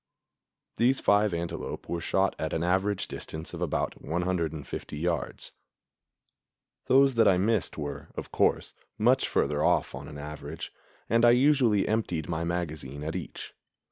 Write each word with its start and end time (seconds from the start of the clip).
These 0.77 0.99
five 0.99 1.31
antelope 1.31 1.87
were 1.87 2.01
shot 2.01 2.35
at 2.39 2.53
an 2.53 2.63
average 2.63 3.07
distance 3.07 3.53
of 3.53 3.61
about 3.61 4.01
150 4.01 4.97
yards. 4.97 5.53
Those 6.87 7.13
that 7.13 7.27
I 7.27 7.37
missed 7.37 7.77
were, 7.77 8.07
of 8.15 8.31
course, 8.31 8.73
much 8.97 9.27
further 9.27 9.63
off 9.63 9.93
on 9.93 10.07
an 10.07 10.17
average, 10.17 10.73
and 11.07 11.23
I 11.23 11.29
usually 11.29 11.87
emptied 11.87 12.27
my 12.27 12.43
magazine 12.43 13.03
at 13.03 13.15
each. 13.15 13.53